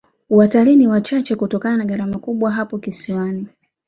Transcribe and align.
watalii 0.29 0.75
ni 0.75 0.87
wachache 0.87 1.35
kutokana 1.35 1.77
na 1.77 1.85
gharama 1.85 2.19
kubwa 2.19 2.51
hapo 2.51 2.77
kisiwani 2.77 3.47